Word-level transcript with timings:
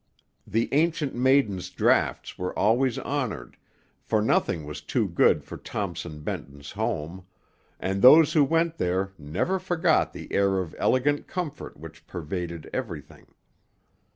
The 0.47 0.67
Ancient 0.73 1.13
Maiden's 1.13 1.69
drafts 1.69 2.35
were 2.35 2.57
always 2.57 2.97
honored, 2.97 3.55
for 4.01 4.19
nothing 4.19 4.65
was 4.65 4.81
too 4.81 5.07
good 5.07 5.43
for 5.43 5.57
Thompson 5.57 6.21
Benton's 6.21 6.71
home; 6.71 7.27
and 7.79 8.01
those 8.01 8.33
who 8.33 8.43
went 8.43 8.77
there 8.79 9.11
never 9.19 9.59
forgot 9.59 10.11
the 10.11 10.33
air 10.33 10.57
of 10.57 10.73
elegant 10.79 11.27
comfort 11.27 11.77
which 11.77 12.07
pervaded 12.07 12.67
everything. 12.73 13.27